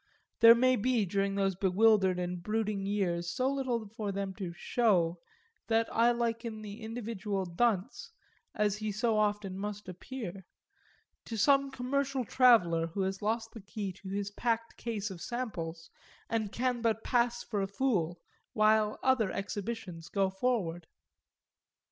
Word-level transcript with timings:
There 0.39 0.55
may 0.55 0.77
be 0.77 1.05
during 1.05 1.35
those 1.35 1.53
bewildered 1.53 2.17
and 2.17 2.41
brooding 2.41 2.87
years 2.87 3.29
so 3.31 3.51
little 3.51 3.87
for 3.87 4.11
them 4.11 4.33
to 4.33 4.51
"show" 4.51 5.19
that 5.67 5.87
I 5.95 6.09
liken 6.11 6.63
the 6.63 6.81
individual 6.81 7.45
dunce 7.45 8.09
as 8.55 8.77
he 8.77 8.91
so 8.91 9.15
often 9.19 9.59
must 9.59 9.87
appear 9.87 10.47
to 11.25 11.37
some 11.37 11.69
commercial 11.69 12.25
traveller 12.25 12.87
who 12.87 13.01
has 13.03 13.21
lost 13.21 13.51
the 13.51 13.61
key 13.61 13.93
to 13.93 14.09
his 14.09 14.31
packed 14.31 14.75
case 14.75 15.11
of 15.11 15.21
samples 15.21 15.91
and 16.31 16.51
can 16.51 16.81
but 16.81 17.03
pass 17.03 17.43
for 17.43 17.61
a 17.61 17.67
fool 17.67 18.19
while 18.53 18.97
other 19.03 19.29
exhibitions 19.31 20.09
go 20.09 20.31
forward. 20.31 20.87